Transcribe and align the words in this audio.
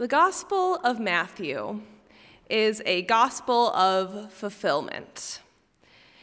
The 0.00 0.08
Gospel 0.08 0.76
of 0.76 0.98
Matthew 0.98 1.82
is 2.48 2.80
a 2.86 3.02
gospel 3.02 3.68
of 3.74 4.32
fulfillment. 4.32 5.42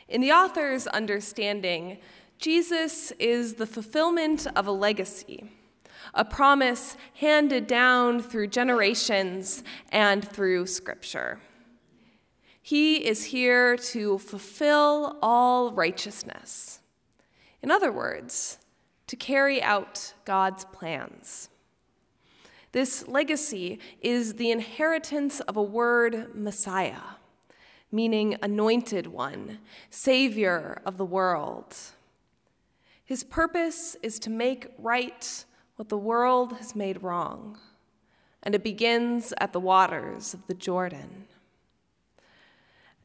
In 0.07 0.19
the 0.19 0.31
author's 0.31 0.87
understanding, 0.87 1.99
Jesus 2.39 3.11
is 3.19 3.53
the 3.53 3.67
fulfillment 3.67 4.47
of 4.55 4.65
a 4.65 4.71
legacy, 4.71 5.51
a 6.15 6.25
promise 6.25 6.97
handed 7.17 7.67
down 7.67 8.19
through 8.19 8.47
generations 8.47 9.63
and 9.91 10.27
through 10.27 10.65
Scripture. 10.65 11.39
He 12.59 13.05
is 13.05 13.25
here 13.25 13.77
to 13.77 14.17
fulfill 14.17 15.19
all 15.21 15.71
righteousness. 15.71 16.79
In 17.61 17.69
other 17.69 17.91
words, 17.91 18.57
to 19.05 19.15
carry 19.15 19.61
out 19.61 20.15
God's 20.25 20.65
plans. 20.65 21.49
This 22.71 23.07
legacy 23.07 23.79
is 24.01 24.35
the 24.35 24.51
inheritance 24.51 25.39
of 25.41 25.57
a 25.57 25.61
word, 25.61 26.35
Messiah, 26.35 27.15
meaning 27.91 28.37
anointed 28.41 29.07
one, 29.07 29.59
Savior 29.89 30.81
of 30.85 30.97
the 30.97 31.05
world. 31.05 31.75
His 33.03 33.23
purpose 33.23 33.95
is 34.03 34.19
to 34.19 34.29
make 34.29 34.67
right 34.77 35.45
what 35.77 35.89
the 35.89 35.97
world 35.97 36.57
has 36.57 36.75
made 36.75 37.03
wrong, 37.03 37.57
and 38.43 38.53
it 38.53 38.63
begins 38.63 39.33
at 39.37 39.53
the 39.53 39.59
waters 39.59 40.33
of 40.33 40.45
the 40.47 40.53
Jordan. 40.53 41.25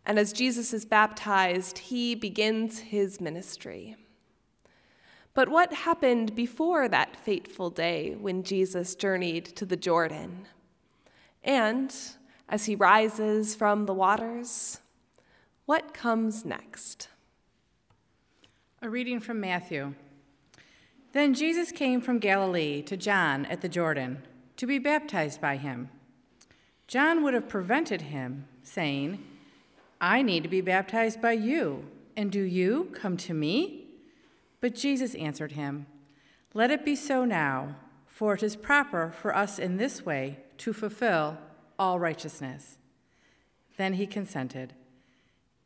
And 0.04 0.18
as 0.18 0.32
Jesus 0.32 0.72
is 0.72 0.84
baptized, 0.84 1.78
he 1.78 2.16
begins 2.16 2.80
his 2.80 3.20
ministry. 3.20 3.96
But 5.34 5.48
what 5.48 5.72
happened 5.72 6.34
before 6.34 6.88
that 6.88 7.16
fateful 7.16 7.70
day 7.70 8.14
when 8.18 8.42
Jesus 8.42 8.94
journeyed 8.94 9.46
to 9.56 9.64
the 9.64 9.76
Jordan? 9.76 10.46
And 11.42 11.94
as 12.48 12.66
he 12.66 12.74
rises 12.74 13.54
from 13.54 13.86
the 13.86 13.94
waters, 13.94 14.80
what 15.64 15.94
comes 15.94 16.44
next? 16.44 17.08
A 18.82 18.90
reading 18.90 19.20
from 19.20 19.40
Matthew. 19.40 19.94
Then 21.12 21.34
Jesus 21.34 21.72
came 21.72 22.00
from 22.00 22.18
Galilee 22.18 22.82
to 22.82 22.96
John 22.96 23.46
at 23.46 23.60
the 23.60 23.68
Jordan 23.68 24.22
to 24.56 24.66
be 24.66 24.78
baptized 24.78 25.40
by 25.40 25.56
him. 25.56 25.88
John 26.86 27.22
would 27.22 27.32
have 27.32 27.48
prevented 27.48 28.02
him, 28.02 28.46
saying, 28.62 29.24
I 30.00 30.20
need 30.20 30.42
to 30.42 30.48
be 30.48 30.60
baptized 30.60 31.22
by 31.22 31.32
you, 31.32 31.84
and 32.16 32.30
do 32.30 32.42
you 32.42 32.90
come 32.92 33.16
to 33.18 33.32
me? 33.32 33.81
But 34.62 34.76
Jesus 34.76 35.16
answered 35.16 35.52
him, 35.52 35.86
Let 36.54 36.70
it 36.70 36.84
be 36.84 36.94
so 36.94 37.24
now, 37.26 37.74
for 38.06 38.32
it 38.32 38.44
is 38.44 38.54
proper 38.56 39.10
for 39.10 39.36
us 39.36 39.58
in 39.58 39.76
this 39.76 40.06
way 40.06 40.38
to 40.58 40.72
fulfill 40.72 41.36
all 41.78 41.98
righteousness. 41.98 42.78
Then 43.76 43.94
he 43.94 44.06
consented. 44.06 44.74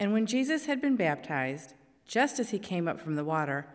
And 0.01 0.15
when 0.15 0.25
Jesus 0.25 0.65
had 0.65 0.81
been 0.81 0.97
baptized, 0.97 1.75
just 2.07 2.41
as 2.41 2.51
he 2.51 2.59
came 2.59 2.89
up 2.89 2.99
from 2.99 3.17
the 3.17 3.25
water, 3.25 3.67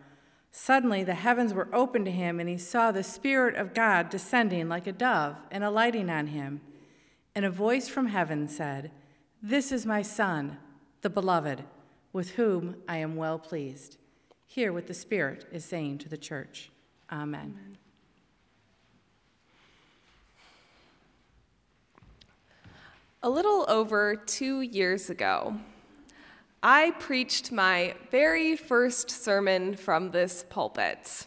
suddenly 0.50 1.04
the 1.04 1.14
heavens 1.14 1.54
were 1.54 1.72
opened 1.72 2.06
to 2.06 2.10
him, 2.10 2.40
and 2.40 2.48
he 2.48 2.58
saw 2.58 2.90
the 2.90 3.04
Spirit 3.04 3.54
of 3.54 3.74
God 3.74 4.10
descending 4.10 4.68
like 4.68 4.88
a 4.88 4.92
dove 4.92 5.36
and 5.52 5.62
alighting 5.62 6.10
on 6.10 6.28
him. 6.28 6.60
And 7.36 7.44
a 7.44 7.50
voice 7.50 7.88
from 7.88 8.06
heaven 8.06 8.48
said, 8.48 8.90
This 9.40 9.70
is 9.70 9.86
my 9.86 10.02
Son, 10.02 10.56
the 11.02 11.10
Beloved, 11.10 11.62
with 12.12 12.32
whom 12.32 12.74
I 12.88 12.96
am 12.96 13.14
well 13.14 13.38
pleased. 13.38 13.98
Hear 14.52 14.70
what 14.74 14.86
the 14.86 14.92
Spirit 14.92 15.46
is 15.50 15.64
saying 15.64 15.96
to 16.00 16.10
the 16.10 16.18
church. 16.18 16.70
Amen. 17.10 17.56
Amen. 17.56 17.78
A 23.22 23.30
little 23.30 23.64
over 23.66 24.14
two 24.14 24.60
years 24.60 25.08
ago, 25.08 25.56
I 26.62 26.90
preached 26.98 27.50
my 27.50 27.94
very 28.10 28.54
first 28.54 29.10
sermon 29.10 29.74
from 29.74 30.10
this 30.10 30.44
pulpit. 30.50 31.26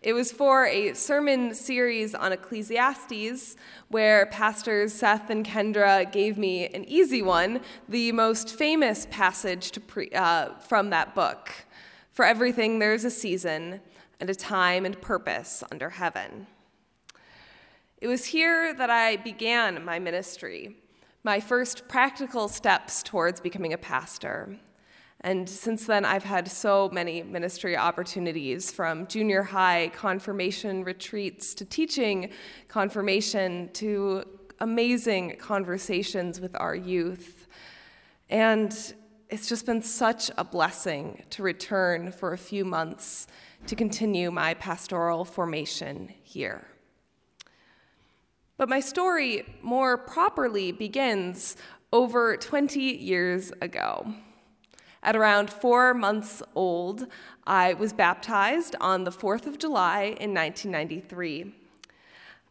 It 0.00 0.12
was 0.12 0.30
for 0.30 0.64
a 0.66 0.94
sermon 0.94 1.56
series 1.56 2.14
on 2.14 2.32
Ecclesiastes, 2.32 3.56
where 3.88 4.26
Pastors 4.26 4.92
Seth 4.92 5.28
and 5.28 5.44
Kendra 5.44 6.10
gave 6.12 6.38
me 6.38 6.68
an 6.68 6.84
easy 6.84 7.20
one, 7.20 7.62
the 7.88 8.12
most 8.12 8.54
famous 8.54 9.08
passage 9.10 9.76
pre- 9.88 10.10
uh, 10.10 10.54
from 10.60 10.90
that 10.90 11.16
book. 11.16 11.50
For 12.12 12.26
everything 12.26 12.78
there 12.78 12.92
is 12.92 13.06
a 13.06 13.10
season 13.10 13.80
and 14.20 14.28
a 14.28 14.34
time 14.34 14.84
and 14.84 15.00
purpose 15.00 15.64
under 15.72 15.90
heaven. 15.90 16.46
It 18.02 18.06
was 18.06 18.26
here 18.26 18.74
that 18.74 18.90
I 18.90 19.16
began 19.16 19.82
my 19.84 19.98
ministry, 19.98 20.76
my 21.24 21.40
first 21.40 21.88
practical 21.88 22.48
steps 22.48 23.02
towards 23.02 23.40
becoming 23.40 23.72
a 23.72 23.78
pastor. 23.78 24.58
And 25.22 25.48
since 25.48 25.86
then, 25.86 26.04
I've 26.04 26.24
had 26.24 26.50
so 26.50 26.90
many 26.92 27.22
ministry 27.22 27.76
opportunities 27.76 28.70
from 28.70 29.06
junior 29.06 29.42
high 29.42 29.90
confirmation 29.94 30.84
retreats 30.84 31.54
to 31.54 31.64
teaching 31.64 32.30
confirmation 32.68 33.70
to 33.74 34.24
amazing 34.58 35.36
conversations 35.38 36.40
with 36.40 36.56
our 36.60 36.74
youth. 36.74 37.46
And 38.28 38.94
it's 39.32 39.48
just 39.48 39.64
been 39.64 39.80
such 39.80 40.30
a 40.36 40.44
blessing 40.44 41.22
to 41.30 41.42
return 41.42 42.12
for 42.12 42.34
a 42.34 42.38
few 42.38 42.66
months 42.66 43.26
to 43.66 43.74
continue 43.74 44.30
my 44.30 44.52
pastoral 44.52 45.24
formation 45.24 46.12
here. 46.22 46.66
But 48.58 48.68
my 48.68 48.80
story 48.80 49.46
more 49.62 49.96
properly 49.96 50.70
begins 50.70 51.56
over 51.94 52.36
20 52.36 52.78
years 52.78 53.50
ago. 53.62 54.12
At 55.02 55.16
around 55.16 55.48
four 55.48 55.94
months 55.94 56.42
old, 56.54 57.06
I 57.46 57.72
was 57.72 57.94
baptized 57.94 58.76
on 58.82 59.04
the 59.04 59.10
4th 59.10 59.46
of 59.46 59.58
July 59.58 60.14
in 60.20 60.34
1993. 60.34 61.54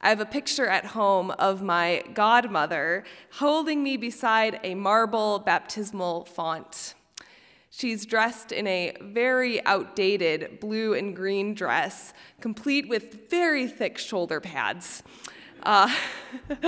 I 0.04 0.10
have 0.10 0.20
a 0.20 0.26
picture 0.26 0.66
at 0.66 0.86
home 0.88 1.30
of 1.32 1.62
my 1.62 2.04
godmother 2.16 3.04
holding 3.34 3.84
me 3.84 3.98
beside 3.98 4.60
a 4.64 4.74
marble 4.74 5.38
baptismal 5.40 6.26
font. 6.26 6.96
She's 7.70 8.08
dressed 8.08 8.52
in 8.52 8.66
a 8.66 8.98
very 9.00 9.64
outdated 9.66 10.60
blue 10.60 10.96
and 10.96 11.16
green 11.16 11.54
dress, 11.54 12.14
complete 12.42 12.90
with 12.90 13.30
very 13.30 13.68
thick 13.68 14.00
shoulder 14.00 14.42
pads. 14.42 15.04
Uh, 15.62 15.96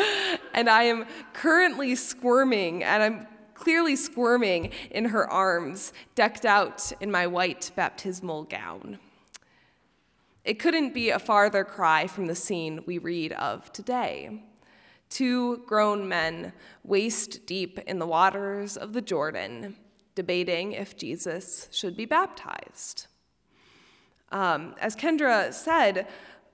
and 0.53 0.69
I 0.69 0.83
am 0.83 1.05
currently 1.33 1.95
squirming, 1.95 2.83
and 2.83 3.01
I'm 3.01 3.27
clearly 3.55 3.95
squirming 3.95 4.71
in 4.91 5.05
her 5.05 5.27
arms, 5.27 5.91
decked 6.13 6.45
out 6.45 6.91
in 7.01 7.09
my 7.09 7.25
white 7.25 7.71
baptismal 7.75 8.43
gown. 8.43 8.99
It 10.43 10.59
couldn't 10.59 10.93
be 10.93 11.09
a 11.09 11.19
farther 11.19 11.63
cry 11.63 12.05
from 12.07 12.25
the 12.25 12.35
scene 12.35 12.83
we 12.85 12.97
read 12.97 13.31
of 13.33 13.71
today. 13.71 14.43
Two 15.09 15.63
grown 15.65 16.07
men 16.09 16.51
waist 16.83 17.45
deep 17.45 17.79
in 17.87 17.99
the 17.99 18.07
waters 18.07 18.75
of 18.75 18.93
the 18.93 19.01
Jordan, 19.01 19.77
debating 20.15 20.73
if 20.73 20.97
Jesus 20.97 21.69
should 21.71 21.95
be 21.95 22.05
baptized. 22.05 23.07
Um, 24.31 24.75
as 24.81 24.95
Kendra 24.95 25.53
said, 25.53 26.07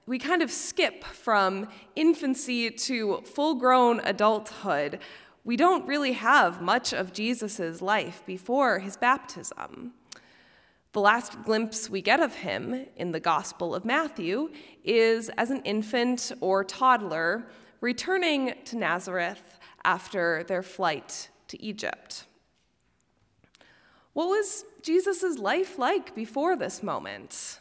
we 0.05 0.19
kind 0.19 0.41
of 0.41 0.51
skip 0.51 1.03
from 1.03 1.67
infancy 1.95 2.69
to 2.69 3.21
full 3.21 3.55
grown 3.55 4.01
adulthood. 4.01 4.99
We 5.43 5.55
don't 5.55 5.87
really 5.87 6.13
have 6.13 6.61
much 6.61 6.93
of 6.93 7.13
Jesus' 7.13 7.81
life 7.81 8.23
before 8.25 8.79
his 8.79 8.97
baptism. 8.97 9.93
The 10.91 11.01
last 11.01 11.43
glimpse 11.43 11.87
we 11.87 12.01
get 12.01 12.19
of 12.19 12.33
him 12.33 12.87
in 12.95 13.11
the 13.11 13.19
Gospel 13.19 13.75
of 13.75 13.85
Matthew 13.85 14.49
is 14.83 15.29
as 15.37 15.51
an 15.51 15.61
infant 15.61 16.31
or 16.41 16.63
toddler 16.63 17.45
returning 17.79 18.55
to 18.65 18.75
Nazareth 18.75 19.59
after 19.85 20.43
their 20.47 20.63
flight 20.63 21.29
to 21.49 21.61
Egypt. 21.61 22.25
What 24.13 24.29
was 24.29 24.65
Jesus' 24.81 25.37
life 25.37 25.77
like 25.77 26.15
before 26.15 26.55
this 26.55 26.81
moment? 26.81 27.59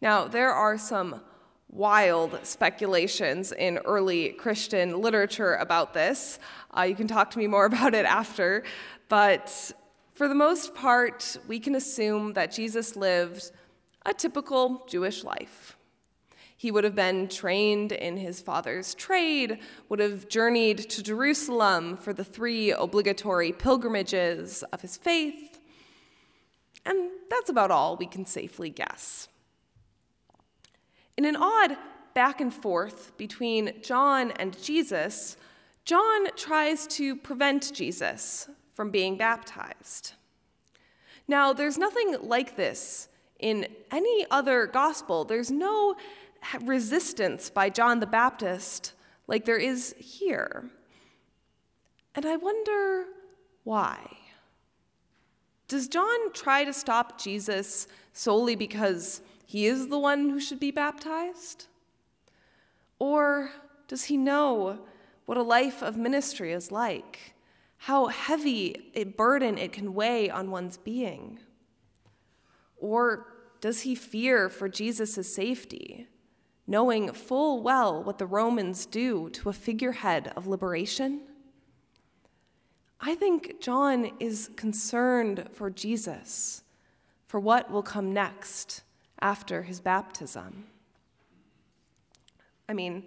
Now, 0.00 0.26
there 0.26 0.50
are 0.50 0.78
some 0.78 1.20
wild 1.68 2.38
speculations 2.42 3.52
in 3.52 3.78
early 3.84 4.30
Christian 4.30 5.02
literature 5.02 5.56
about 5.56 5.92
this. 5.92 6.38
Uh, 6.74 6.82
you 6.82 6.94
can 6.94 7.06
talk 7.06 7.30
to 7.32 7.38
me 7.38 7.46
more 7.46 7.66
about 7.72 7.94
it 7.94 8.06
after, 8.06 8.64
but 9.10 9.72
for 10.14 10.28
the 10.28 10.34
most 10.34 10.74
part, 10.74 11.36
we 11.48 11.58
can 11.58 11.74
assume 11.74 12.34
that 12.34 12.52
Jesus 12.52 12.94
lived 12.94 13.50
a 14.06 14.14
typical 14.14 14.84
Jewish 14.88 15.24
life. 15.24 15.76
He 16.56 16.70
would 16.70 16.84
have 16.84 16.94
been 16.94 17.28
trained 17.28 17.90
in 17.90 18.16
his 18.16 18.40
father's 18.40 18.94
trade, 18.94 19.58
would 19.88 19.98
have 19.98 20.28
journeyed 20.28 20.78
to 20.90 21.02
Jerusalem 21.02 21.96
for 21.96 22.12
the 22.12 22.24
three 22.24 22.70
obligatory 22.70 23.52
pilgrimages 23.52 24.62
of 24.72 24.80
his 24.80 24.96
faith, 24.96 25.60
and 26.86 27.10
that's 27.28 27.50
about 27.50 27.72
all 27.72 27.96
we 27.96 28.06
can 28.06 28.24
safely 28.24 28.70
guess. 28.70 29.28
In 31.16 31.24
an 31.24 31.36
odd 31.36 31.76
back 32.14 32.40
and 32.40 32.54
forth 32.54 33.16
between 33.16 33.82
John 33.82 34.30
and 34.32 34.60
Jesus, 34.62 35.36
John 35.84 36.28
tries 36.36 36.86
to 36.88 37.16
prevent 37.16 37.72
Jesus 37.74 38.48
from 38.74 38.90
being 38.90 39.16
baptized. 39.16 40.14
Now, 41.26 41.52
there's 41.52 41.78
nothing 41.78 42.16
like 42.20 42.56
this 42.56 43.08
in 43.38 43.66
any 43.90 44.26
other 44.30 44.66
gospel. 44.66 45.24
There's 45.24 45.50
no 45.50 45.96
resistance 46.62 47.48
by 47.50 47.70
John 47.70 48.00
the 48.00 48.06
Baptist 48.06 48.92
like 49.26 49.44
there 49.44 49.56
is 49.56 49.94
here. 49.98 50.70
And 52.14 52.26
I 52.26 52.36
wonder 52.36 53.06
why. 53.64 54.18
Does 55.66 55.88
John 55.88 56.32
try 56.32 56.64
to 56.64 56.72
stop 56.72 57.18
Jesus 57.18 57.88
solely 58.12 58.54
because 58.54 59.22
he 59.46 59.66
is 59.66 59.88
the 59.88 59.98
one 59.98 60.30
who 60.30 60.38
should 60.38 60.60
be 60.60 60.70
baptized? 60.70 61.66
Or 62.98 63.50
does 63.88 64.04
he 64.04 64.16
know 64.16 64.80
what 65.26 65.38
a 65.38 65.42
life 65.42 65.82
of 65.82 65.96
ministry 65.96 66.52
is 66.52 66.70
like? 66.70 67.33
How 67.84 68.06
heavy 68.06 68.90
a 68.94 69.04
burden 69.04 69.58
it 69.58 69.72
can 69.74 69.92
weigh 69.92 70.30
on 70.30 70.50
one's 70.50 70.78
being? 70.78 71.38
Or 72.78 73.26
does 73.60 73.82
he 73.82 73.94
fear 73.94 74.48
for 74.48 74.70
Jesus' 74.70 75.34
safety, 75.34 76.06
knowing 76.66 77.12
full 77.12 77.62
well 77.62 78.02
what 78.02 78.16
the 78.16 78.24
Romans 78.24 78.86
do 78.86 79.28
to 79.34 79.50
a 79.50 79.52
figurehead 79.52 80.32
of 80.34 80.46
liberation? 80.46 81.24
I 83.02 83.14
think 83.14 83.60
John 83.60 84.12
is 84.18 84.48
concerned 84.56 85.50
for 85.52 85.68
Jesus, 85.68 86.62
for 87.26 87.38
what 87.38 87.70
will 87.70 87.82
come 87.82 88.14
next 88.14 88.80
after 89.20 89.64
his 89.64 89.82
baptism. 89.82 90.68
I 92.66 92.72
mean, 92.72 93.04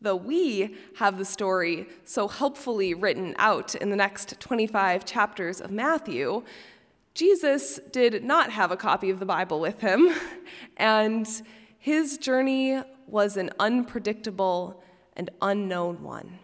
though 0.00 0.16
we 0.16 0.76
have 0.96 1.18
the 1.18 1.24
story 1.24 1.86
so 2.04 2.26
helpfully 2.26 2.94
written 2.94 3.34
out 3.38 3.74
in 3.74 3.90
the 3.90 3.96
next 3.96 4.40
25 4.40 5.04
chapters 5.04 5.60
of 5.60 5.70
Matthew, 5.70 6.42
Jesus 7.14 7.80
did 7.92 8.24
not 8.24 8.50
have 8.50 8.70
a 8.70 8.76
copy 8.76 9.10
of 9.10 9.18
the 9.18 9.26
Bible 9.26 9.60
with 9.60 9.80
him, 9.80 10.10
and 10.76 11.28
his 11.78 12.18
journey 12.18 12.80
was 13.06 13.36
an 13.36 13.50
unpredictable 13.58 14.82
and 15.14 15.30
unknown 15.42 16.02
one. 16.02 16.38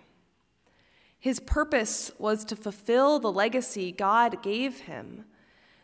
His 1.18 1.40
purpose 1.40 2.12
was 2.18 2.44
to 2.46 2.56
fulfill 2.56 3.18
the 3.18 3.32
legacy 3.32 3.90
God 3.90 4.42
gave 4.42 4.80
him, 4.80 5.24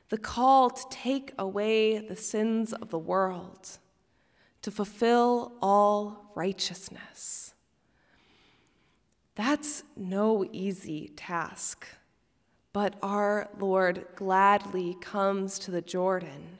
the 0.08 0.19
call 0.19 0.70
to 0.70 0.84
take 0.90 1.32
away 1.38 1.98
the 1.98 2.16
sins 2.16 2.72
of 2.72 2.90
the 2.90 2.98
world, 2.98 3.78
to 4.60 4.70
fulfill 4.70 5.52
all 5.62 6.32
righteousness. 6.34 7.51
That's 9.34 9.82
no 9.96 10.46
easy 10.52 11.08
task, 11.17 11.87
but 12.73 12.96
our 13.02 13.49
Lord 13.58 14.06
gladly 14.14 14.96
comes 15.00 15.58
to 15.61 15.70
the 15.70 15.81
Jordan. 15.81 16.58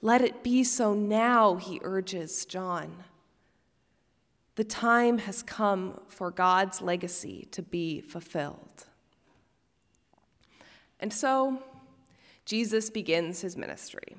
Let 0.00 0.20
it 0.20 0.42
be 0.42 0.64
so 0.64 0.94
now, 0.94 1.56
he 1.56 1.80
urges 1.82 2.44
John. 2.44 3.04
The 4.56 4.64
time 4.64 5.18
has 5.18 5.42
come 5.42 6.00
for 6.08 6.30
God's 6.30 6.82
legacy 6.82 7.48
to 7.52 7.62
be 7.62 8.00
fulfilled. 8.00 8.86
And 11.00 11.12
so, 11.12 11.62
Jesus 12.44 12.90
begins 12.90 13.40
his 13.40 13.56
ministry. 13.56 14.16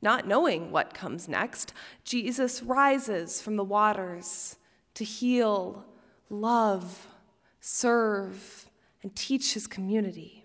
Not 0.00 0.26
knowing 0.26 0.70
what 0.70 0.94
comes 0.94 1.28
next, 1.28 1.72
Jesus 2.04 2.62
rises 2.62 3.42
from 3.42 3.56
the 3.56 3.64
waters 3.64 4.56
to 4.94 5.04
heal, 5.04 5.84
love, 6.32 7.06
serve, 7.60 8.68
and 9.02 9.14
teach 9.14 9.54
his 9.54 9.66
community. 9.66 10.44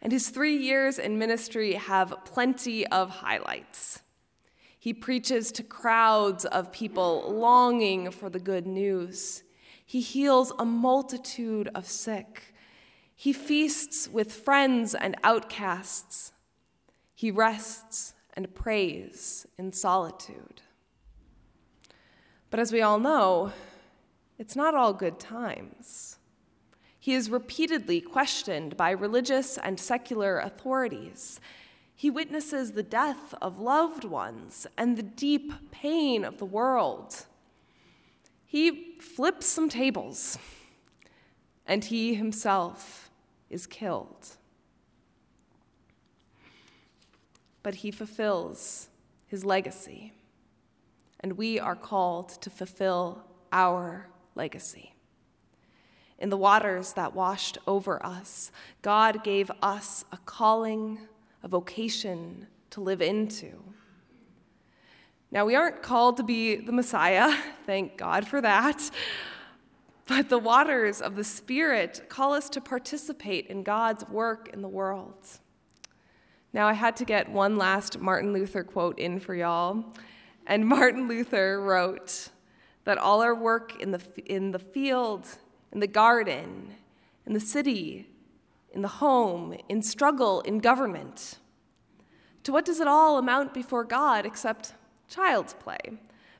And 0.00 0.12
his 0.12 0.30
three 0.30 0.56
years 0.56 0.98
in 0.98 1.18
ministry 1.18 1.74
have 1.74 2.24
plenty 2.24 2.86
of 2.86 3.10
highlights. 3.10 4.00
He 4.78 4.92
preaches 4.92 5.52
to 5.52 5.62
crowds 5.62 6.44
of 6.44 6.72
people 6.72 7.32
longing 7.32 8.10
for 8.10 8.28
the 8.28 8.40
good 8.40 8.66
news. 8.66 9.44
He 9.84 10.00
heals 10.00 10.52
a 10.58 10.64
multitude 10.64 11.68
of 11.74 11.86
sick. 11.86 12.54
He 13.14 13.32
feasts 13.32 14.08
with 14.08 14.32
friends 14.32 14.94
and 14.94 15.14
outcasts. 15.22 16.32
He 17.14 17.30
rests 17.30 18.14
and 18.34 18.52
prays 18.54 19.46
in 19.56 19.72
solitude. 19.72 20.62
But 22.50 22.58
as 22.58 22.72
we 22.72 22.82
all 22.82 22.98
know, 22.98 23.52
it's 24.42 24.56
not 24.56 24.74
all 24.74 24.92
good 24.92 25.18
times. 25.18 26.18
He 27.00 27.14
is 27.14 27.30
repeatedly 27.30 28.02
questioned 28.02 28.76
by 28.76 28.90
religious 28.90 29.56
and 29.56 29.80
secular 29.80 30.38
authorities 30.38 31.40
he 32.02 32.10
witnesses 32.10 32.72
the 32.72 32.82
death 32.82 33.32
of 33.40 33.60
loved 33.60 34.02
ones 34.02 34.66
and 34.76 34.96
the 34.96 35.04
deep 35.04 35.70
pain 35.70 36.24
of 36.24 36.38
the 36.38 36.44
world. 36.44 37.26
He 38.44 38.96
flips 38.98 39.46
some 39.46 39.68
tables, 39.68 40.36
and 41.64 41.84
he 41.84 42.16
himself 42.16 43.08
is 43.50 43.68
killed. 43.68 44.30
But 47.62 47.76
he 47.76 47.92
fulfills 47.92 48.88
his 49.28 49.44
legacy, 49.44 50.12
and 51.20 51.34
we 51.34 51.60
are 51.60 51.76
called 51.76 52.30
to 52.42 52.50
fulfill 52.50 53.22
our 53.52 54.08
legacy. 54.34 54.94
In 56.18 56.30
the 56.30 56.36
waters 56.36 56.92
that 56.92 57.14
washed 57.14 57.58
over 57.66 58.04
us, 58.04 58.52
God 58.80 59.24
gave 59.24 59.50
us 59.60 60.04
a 60.12 60.18
calling 60.18 61.00
a 61.42 61.48
vocation 61.48 62.46
to 62.70 62.80
live 62.80 63.02
into. 63.02 63.62
Now, 65.30 65.44
we 65.44 65.56
aren't 65.56 65.82
called 65.82 66.18
to 66.18 66.22
be 66.22 66.56
the 66.56 66.72
Messiah, 66.72 67.34
thank 67.66 67.96
God 67.96 68.26
for 68.26 68.40
that. 68.40 68.90
But 70.06 70.28
the 70.28 70.38
waters 70.38 71.00
of 71.00 71.16
the 71.16 71.24
Spirit 71.24 72.06
call 72.08 72.34
us 72.34 72.48
to 72.50 72.60
participate 72.60 73.46
in 73.46 73.62
God's 73.62 74.06
work 74.08 74.50
in 74.52 74.60
the 74.62 74.68
world. 74.68 75.14
Now, 76.52 76.68
I 76.68 76.74
had 76.74 76.96
to 76.96 77.04
get 77.04 77.30
one 77.30 77.56
last 77.56 77.98
Martin 77.98 78.32
Luther 78.32 78.62
quote 78.62 78.98
in 78.98 79.20
for 79.20 79.34
y'all. 79.34 79.84
And 80.46 80.66
Martin 80.66 81.08
Luther 81.08 81.60
wrote 81.62 82.28
that 82.84 82.98
all 82.98 83.22
our 83.22 83.34
work 83.34 83.80
in 83.80 83.92
the, 83.92 84.00
in 84.26 84.50
the 84.50 84.58
field, 84.58 85.26
in 85.72 85.80
the 85.80 85.86
garden, 85.86 86.74
in 87.26 87.32
the 87.32 87.40
city, 87.40 88.08
in 88.72 88.82
the 88.82 88.88
home, 88.88 89.56
in 89.68 89.82
struggle, 89.82 90.40
in 90.40 90.58
government. 90.58 91.38
To 92.44 92.52
what 92.52 92.64
does 92.64 92.80
it 92.80 92.88
all 92.88 93.18
amount 93.18 93.54
before 93.54 93.84
God 93.84 94.26
except 94.26 94.74
child's 95.08 95.54
play, 95.54 95.78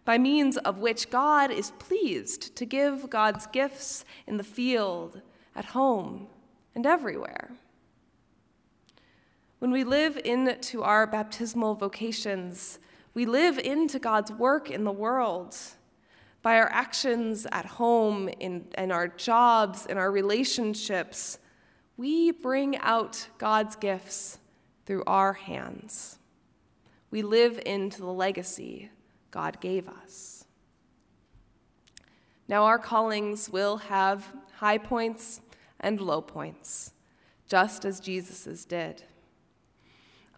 by 0.05 0.19
means 0.19 0.57
of 0.57 0.79
which 0.79 1.11
God 1.11 1.51
is 1.51 1.73
pleased 1.79 2.57
to 2.57 2.65
give 2.65 3.09
God's 3.09 3.47
gifts 3.47 4.05
in 4.27 4.37
the 4.37 4.45
field, 4.45 5.21
at 5.55 5.67
home, 5.67 6.27
and 6.75 6.87
everywhere? 6.87 7.51
When 9.61 9.71
we 9.71 9.85
live 9.85 10.21
into 10.25 10.83
our 10.83 11.07
baptismal 11.07 11.77
vocations, 11.77 12.81
we 13.15 13.27
live 13.27 13.59
into 13.59 14.01
God's 14.01 14.33
work 14.33 14.71
in 14.71 14.83
the 14.83 14.91
world 14.91 15.57
by 16.43 16.59
our 16.59 16.71
actions 16.71 17.47
at 17.53 17.65
home, 17.65 18.29
in, 18.41 18.67
in 18.77 18.91
our 18.91 19.09
jobs, 19.09 19.87
in 19.87 19.97
our 19.97 20.11
relationships, 20.11 21.39
we 21.97 22.33
bring 22.33 22.77
out 22.79 23.29
God's 23.39 23.77
gifts 23.77 24.39
through 24.85 25.05
our 25.07 25.33
hands. 25.35 26.19
We 27.11 27.23
live 27.23 27.61
into 27.65 28.01
the 28.01 28.13
legacy 28.13 28.91
God 29.31 29.61
gave 29.61 29.89
us. 29.89 30.45
Now, 32.49 32.65
our 32.65 32.79
callings 32.79 33.49
will 33.49 33.77
have 33.79 34.27
high 34.57 34.79
points 34.79 35.41
and 35.81 36.01
low 36.01 36.21
points, 36.21 36.93
just 37.49 37.85
as 37.85 38.01
Jesus's 38.01 38.65
did. 38.65 39.05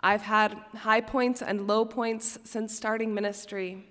I've 0.01 0.23
had 0.23 0.55
high 0.77 1.01
points 1.01 1.41
and 1.41 1.67
low 1.67 1.85
points 1.85 2.39
since 2.45 2.77
starting 2.77 3.15
ministry, 3.15 3.87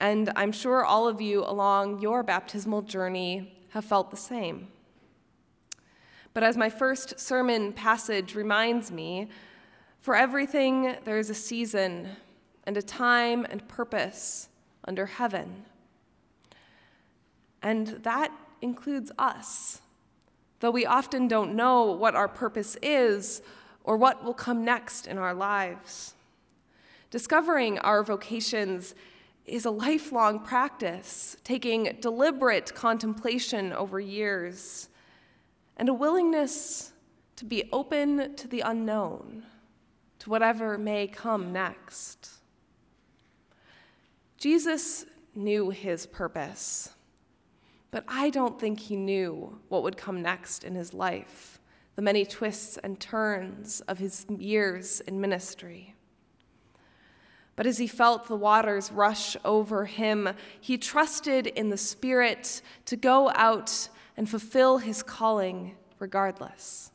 and 0.00 0.32
I'm 0.34 0.50
sure 0.50 0.84
all 0.84 1.06
of 1.06 1.20
you 1.20 1.44
along 1.44 2.00
your 2.00 2.22
baptismal 2.22 2.82
journey 2.82 3.52
have 3.70 3.84
felt 3.84 4.10
the 4.10 4.16
same. 4.16 4.68
But 6.32 6.42
as 6.42 6.56
my 6.56 6.70
first 6.70 7.20
sermon 7.20 7.72
passage 7.72 8.34
reminds 8.34 8.90
me, 8.90 9.28
for 10.00 10.16
everything 10.16 10.96
there 11.04 11.18
is 11.18 11.28
a 11.28 11.34
season 11.34 12.08
and 12.64 12.76
a 12.76 12.82
time 12.82 13.46
and 13.50 13.66
purpose 13.68 14.48
under 14.84 15.04
heaven. 15.06 15.66
And 17.62 17.88
that 17.88 18.32
includes 18.62 19.12
us. 19.18 19.82
Though 20.60 20.70
we 20.70 20.86
often 20.86 21.28
don't 21.28 21.54
know 21.54 21.92
what 21.92 22.14
our 22.14 22.28
purpose 22.28 22.76
is 22.82 23.42
or 23.84 23.96
what 23.96 24.24
will 24.24 24.34
come 24.34 24.64
next 24.64 25.06
in 25.06 25.18
our 25.18 25.34
lives. 25.34 26.14
Discovering 27.10 27.78
our 27.80 28.02
vocations 28.02 28.94
is 29.46 29.64
a 29.64 29.70
lifelong 29.70 30.40
practice, 30.40 31.36
taking 31.44 31.96
deliberate 32.00 32.74
contemplation 32.74 33.72
over 33.72 33.98
years, 33.98 34.88
and 35.76 35.88
a 35.88 35.94
willingness 35.94 36.92
to 37.36 37.44
be 37.44 37.68
open 37.72 38.34
to 38.36 38.46
the 38.46 38.60
unknown, 38.60 39.44
to 40.18 40.30
whatever 40.30 40.76
may 40.76 41.06
come 41.06 41.52
next. 41.52 42.30
Jesus 44.36 45.06
knew 45.34 45.70
his 45.70 46.06
purpose, 46.06 46.90
but 47.90 48.04
I 48.06 48.30
don't 48.30 48.60
think 48.60 48.78
he 48.78 48.96
knew 48.96 49.58
what 49.68 49.82
would 49.82 49.96
come 49.96 50.22
next 50.22 50.64
in 50.64 50.74
his 50.74 50.94
life, 50.94 51.60
the 51.96 52.02
many 52.02 52.24
twists 52.24 52.76
and 52.78 53.00
turns 53.00 53.80
of 53.82 53.98
his 53.98 54.26
years 54.28 55.00
in 55.00 55.20
ministry. 55.20 55.94
But 57.56 57.66
as 57.66 57.78
he 57.78 57.86
felt 57.86 58.28
the 58.28 58.36
waters 58.36 58.90
rush 58.90 59.36
over 59.44 59.84
him, 59.84 60.30
he 60.60 60.78
trusted 60.78 61.46
in 61.46 61.68
the 61.68 61.76
Spirit 61.76 62.62
to 62.86 62.96
go 62.96 63.30
out 63.34 63.88
and 64.16 64.28
fulfill 64.28 64.78
his 64.78 65.02
calling 65.02 65.76
regardless. 65.98 66.90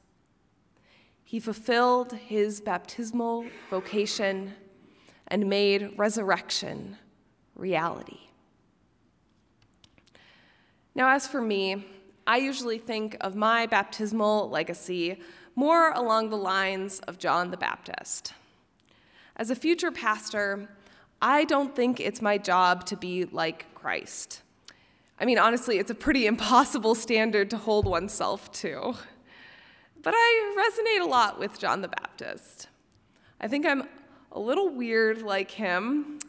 He 1.24 1.40
fulfilled 1.40 2.14
his 2.14 2.62
baptismal 2.62 3.46
vocation 3.70 4.54
and 5.28 5.50
made 5.50 5.98
resurrection 5.98 6.98
reality. 7.56 8.20
Now, 10.94 11.10
as 11.10 11.28
for 11.28 11.42
me, 11.42 11.86
I 12.28 12.38
usually 12.38 12.78
think 12.78 13.18
of 13.22 13.36
my 13.36 13.66
baptismal 13.66 14.50
legacy 14.50 15.20
more 15.56 15.92
along 15.92 16.30
the 16.30 16.38
lines 16.38 17.00
of 17.02 17.18
John 17.18 17.52
the 17.52 17.58
Baptist. 17.58 18.34
As 19.38 19.50
a 19.50 19.56
future 19.56 19.92
pastor, 19.92 20.70
I 21.22 21.44
don't 21.44 21.75
think 21.75 22.00
it's 22.00 22.22
my 22.22 22.38
job 22.38 22.86
to 22.86 22.96
be 22.96 23.25
like 23.25 23.74
Christ. 23.75 24.42
I 25.20 25.25
mean, 25.25 25.38
honestly, 25.38 25.77
it's 25.77 25.92
a 25.92 25.96
pretty 25.96 26.25
impossible 26.34 26.96
standard 26.96 27.50
to 27.50 27.58
hold 27.58 27.86
oneself 27.86 28.51
to. 28.54 28.96
But 30.01 30.13
I 30.15 30.56
resonate 30.58 31.01
a 31.01 31.10
lot 31.10 31.39
with 31.39 31.60
John 31.60 31.82
the 31.82 31.88
Baptist. 31.89 32.70
I 33.42 33.48
think 33.48 33.65
I'm 33.65 33.84
a 34.32 34.39
little 34.39 34.70
weird 34.70 35.22
like 35.22 35.51
him. 35.51 36.20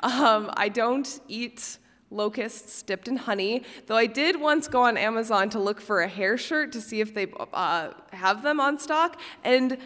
Um, 0.00 0.50
I 0.56 0.68
don't 0.68 1.20
eat 1.28 1.78
locusts 2.10 2.82
dipped 2.82 3.06
in 3.06 3.16
honey, 3.16 3.62
though 3.86 3.96
I 3.96 4.06
did 4.06 4.40
once 4.40 4.66
go 4.66 4.82
on 4.82 4.96
Amazon 4.96 5.50
to 5.50 5.58
look 5.58 5.80
for 5.80 6.00
a 6.00 6.08
hair 6.08 6.38
shirt 6.38 6.72
to 6.72 6.80
see 6.80 7.00
if 7.00 7.14
they 7.14 7.26
uh, 7.52 7.90
have 8.12 8.42
them 8.42 8.60
on 8.60 8.78
stock. 8.78 9.20
And 9.44 9.76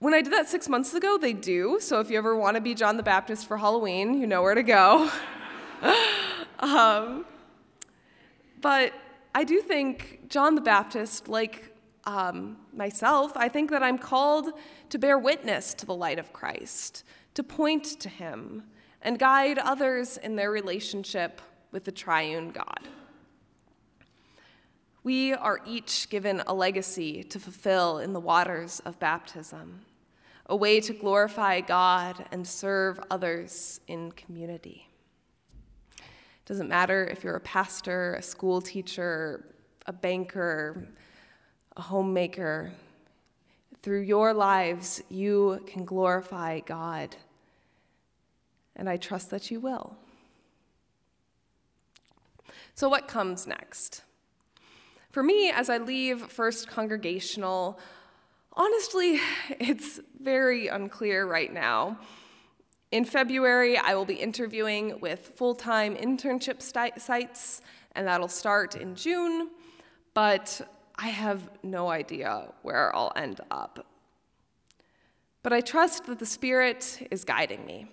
when 0.00 0.14
I 0.14 0.22
did 0.22 0.32
that 0.32 0.48
six 0.48 0.68
months 0.68 0.94
ago, 0.94 1.18
they 1.18 1.32
do. 1.32 1.78
So 1.80 1.98
if 2.00 2.10
you 2.10 2.18
ever 2.18 2.36
want 2.36 2.54
to 2.56 2.60
be 2.60 2.74
John 2.74 2.96
the 2.96 3.02
Baptist 3.02 3.46
for 3.46 3.56
Halloween, 3.56 4.20
you 4.20 4.26
know 4.26 4.42
where 4.42 4.54
to 4.54 4.62
go. 4.62 5.10
um, 6.60 7.24
but 8.60 8.92
I 9.34 9.44
do 9.44 9.60
think 9.60 10.28
John 10.28 10.54
the 10.54 10.60
Baptist, 10.60 11.28
like 11.28 11.74
um, 12.04 12.58
myself, 12.72 13.32
I 13.36 13.48
think 13.48 13.70
that 13.70 13.82
I'm 13.82 13.98
called 13.98 14.50
to 14.90 14.98
bear 14.98 15.18
witness 15.18 15.74
to 15.74 15.86
the 15.86 15.94
light 15.94 16.18
of 16.18 16.32
Christ, 16.32 17.02
to 17.34 17.42
point 17.42 17.84
to 18.00 18.08
him, 18.08 18.64
and 19.02 19.18
guide 19.18 19.58
others 19.58 20.16
in 20.16 20.36
their 20.36 20.50
relationship 20.50 21.40
with 21.72 21.84
the 21.84 21.92
triune 21.92 22.50
God. 22.50 22.88
We 25.02 25.32
are 25.32 25.60
each 25.66 26.08
given 26.08 26.42
a 26.46 26.54
legacy 26.54 27.24
to 27.24 27.38
fulfill 27.40 27.98
in 27.98 28.12
the 28.12 28.20
waters 28.20 28.80
of 28.80 28.98
baptism 28.98 29.80
a 30.48 30.56
way 30.56 30.80
to 30.80 30.92
glorify 30.92 31.60
God 31.60 32.24
and 32.32 32.46
serve 32.46 32.98
others 33.10 33.80
in 33.86 34.12
community. 34.12 34.88
It 35.98 36.46
doesn't 36.46 36.68
matter 36.68 37.04
if 37.06 37.22
you're 37.22 37.36
a 37.36 37.40
pastor, 37.40 38.14
a 38.14 38.22
school 38.22 38.62
teacher, 38.62 39.44
a 39.86 39.92
banker, 39.92 40.88
a 41.76 41.82
homemaker. 41.82 42.72
Through 43.82 44.00
your 44.00 44.32
lives, 44.32 45.02
you 45.08 45.62
can 45.66 45.84
glorify 45.84 46.60
God. 46.60 47.14
And 48.74 48.88
I 48.88 48.96
trust 48.96 49.30
that 49.30 49.50
you 49.50 49.60
will. 49.60 49.96
So, 52.74 52.88
what 52.88 53.08
comes 53.08 53.46
next? 53.46 54.02
For 55.10 55.22
me, 55.22 55.50
as 55.50 55.68
I 55.68 55.78
leave 55.78 56.20
First 56.30 56.68
Congregational, 56.68 57.78
Honestly, 58.58 59.20
it's 59.60 60.00
very 60.20 60.66
unclear 60.66 61.26
right 61.26 61.52
now. 61.52 61.98
In 62.90 63.04
February, 63.04 63.78
I 63.78 63.94
will 63.94 64.04
be 64.04 64.14
interviewing 64.14 64.98
with 65.00 65.32
full 65.36 65.54
time 65.54 65.94
internship 65.94 66.60
sites, 67.00 67.60
and 67.92 68.06
that'll 68.06 68.28
start 68.28 68.74
in 68.74 68.94
June, 68.96 69.50
but 70.14 70.60
I 70.96 71.08
have 71.08 71.48
no 71.62 71.88
idea 71.88 72.48
where 72.62 72.94
I'll 72.96 73.12
end 73.14 73.40
up. 73.50 73.86
But 75.42 75.52
I 75.52 75.60
trust 75.60 76.06
that 76.06 76.18
the 76.18 76.26
Spirit 76.26 77.06
is 77.10 77.24
guiding 77.24 77.64
me, 77.64 77.86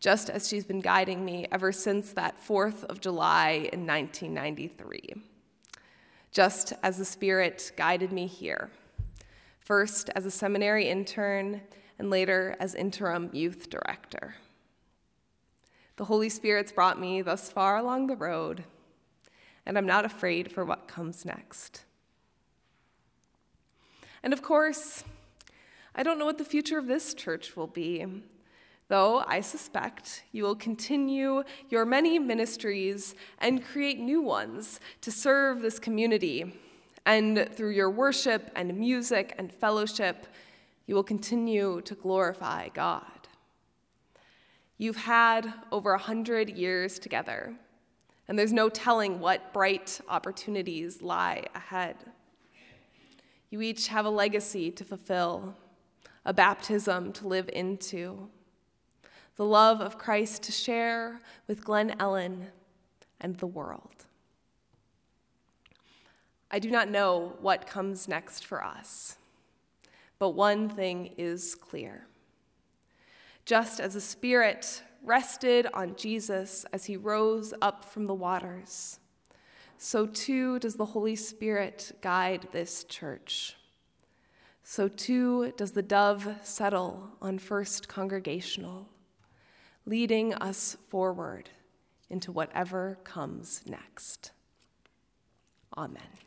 just 0.00 0.30
as 0.30 0.48
she's 0.48 0.64
been 0.64 0.80
guiding 0.80 1.24
me 1.24 1.46
ever 1.52 1.72
since 1.72 2.12
that 2.12 2.36
4th 2.42 2.84
of 2.84 3.00
July 3.00 3.68
in 3.72 3.86
1993, 3.86 5.14
just 6.30 6.72
as 6.82 6.96
the 6.96 7.04
Spirit 7.04 7.72
guided 7.76 8.12
me 8.12 8.26
here 8.26 8.70
first 9.64 10.10
as 10.14 10.26
a 10.26 10.30
seminary 10.30 10.88
intern, 10.88 11.62
and 11.98 12.10
later 12.10 12.56
as 12.60 12.74
interim 12.74 13.30
youth 13.32 13.70
director. 13.70 14.36
The 15.96 16.04
Holy 16.04 16.28
Spirit's 16.28 16.72
brought 16.72 17.00
me 17.00 17.22
thus 17.22 17.50
far 17.50 17.78
along 17.78 18.06
the 18.06 18.16
road, 18.16 18.64
and 19.64 19.78
I'm 19.78 19.86
not 19.86 20.04
afraid 20.04 20.52
for 20.52 20.64
what 20.64 20.88
comes 20.88 21.24
next. 21.24 21.84
And 24.22 24.32
of 24.32 24.42
course, 24.42 25.04
I 25.94 26.02
don't 26.02 26.18
know 26.18 26.26
what 26.26 26.38
the 26.38 26.44
future 26.44 26.78
of 26.78 26.86
this 26.86 27.14
church 27.14 27.56
will 27.56 27.68
be, 27.68 28.04
though 28.88 29.24
I 29.26 29.40
suspect 29.40 30.24
you 30.32 30.42
will 30.42 30.56
continue 30.56 31.44
your 31.70 31.84
many 31.84 32.18
ministries 32.18 33.14
and 33.38 33.64
create 33.64 33.98
new 33.98 34.20
ones 34.20 34.80
to 35.00 35.12
serve 35.12 35.62
this 35.62 35.78
community 35.78 36.52
and 37.06 37.48
through 37.52 37.70
your 37.70 37.90
worship 37.90 38.50
and 38.54 38.76
music 38.76 39.34
and 39.38 39.52
fellowship, 39.52 40.26
you 40.86 40.94
will 40.94 41.04
continue 41.04 41.80
to 41.82 41.94
glorify 41.94 42.68
God. 42.68 43.02
You've 44.78 44.96
had 44.96 45.52
over 45.70 45.92
a 45.92 45.98
hundred 45.98 46.50
years 46.50 46.98
together, 46.98 47.54
and 48.26 48.38
there's 48.38 48.52
no 48.52 48.68
telling 48.68 49.20
what 49.20 49.52
bright 49.52 50.00
opportunities 50.08 51.02
lie 51.02 51.44
ahead. 51.54 51.96
You 53.50 53.60
each 53.60 53.88
have 53.88 54.04
a 54.04 54.10
legacy 54.10 54.70
to 54.72 54.84
fulfill, 54.84 55.54
a 56.24 56.32
baptism 56.32 57.12
to 57.12 57.28
live 57.28 57.48
into, 57.52 58.28
the 59.36 59.44
love 59.44 59.80
of 59.80 59.98
Christ 59.98 60.42
to 60.44 60.52
share 60.52 61.20
with 61.46 61.64
Glen 61.64 61.94
Ellen 62.00 62.48
and 63.20 63.36
the 63.36 63.46
world. 63.46 64.06
I 66.54 66.60
do 66.60 66.70
not 66.70 66.88
know 66.88 67.32
what 67.40 67.66
comes 67.66 68.06
next 68.06 68.46
for 68.46 68.62
us, 68.62 69.16
but 70.20 70.36
one 70.36 70.68
thing 70.68 71.12
is 71.18 71.56
clear. 71.56 72.06
Just 73.44 73.80
as 73.80 73.94
the 73.94 74.00
Spirit 74.00 74.84
rested 75.02 75.66
on 75.74 75.96
Jesus 75.96 76.64
as 76.72 76.84
he 76.84 76.96
rose 76.96 77.54
up 77.60 77.84
from 77.84 78.06
the 78.06 78.14
waters, 78.14 79.00
so 79.78 80.06
too 80.06 80.60
does 80.60 80.76
the 80.76 80.84
Holy 80.84 81.16
Spirit 81.16 81.90
guide 82.00 82.46
this 82.52 82.84
church. 82.84 83.56
So 84.62 84.86
too 84.86 85.52
does 85.56 85.72
the 85.72 85.82
dove 85.82 86.36
settle 86.44 87.08
on 87.20 87.40
First 87.40 87.88
Congregational, 87.88 88.88
leading 89.86 90.32
us 90.34 90.76
forward 90.86 91.50
into 92.08 92.30
whatever 92.30 92.96
comes 93.02 93.62
next. 93.66 94.30
Amen. 95.76 96.23